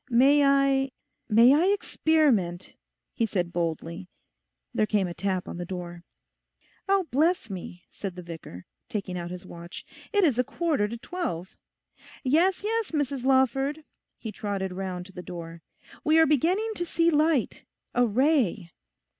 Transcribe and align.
'May 0.09 0.43
I, 0.43 0.91
may 1.29 1.53
I 1.53 1.67
experiment?' 1.71 2.73
he 3.13 3.27
said 3.27 3.53
boldly. 3.53 4.07
There 4.73 4.87
came 4.87 5.07
a 5.07 5.13
tap 5.13 5.47
on 5.47 5.57
the 5.57 5.63
door. 5.63 6.03
'Bless 7.11 7.51
me,' 7.51 7.83
said 7.91 8.15
the 8.15 8.23
vicar, 8.23 8.65
taking 8.89 9.15
out 9.15 9.29
his 9.29 9.45
watch, 9.45 9.85
'it 10.11 10.23
is 10.23 10.39
a 10.39 10.43
quarter 10.43 10.87
to 10.87 10.97
twelve. 10.97 11.55
'Yes, 12.23 12.63
yes, 12.63 12.89
Mrs 12.89 13.25
Lawford,' 13.25 13.83
he 14.17 14.31
trotted 14.31 14.71
round 14.73 15.05
to 15.05 15.11
the 15.13 15.21
door. 15.21 15.61
'We 16.03 16.17
are 16.17 16.25
beginning 16.25 16.71
to 16.77 16.85
see 16.87 17.11
light—a 17.11 18.07
ray! 18.07 18.71